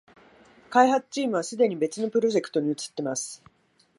[0.71, 3.43] 開発チームはすでに別のプロジェクトに移ってます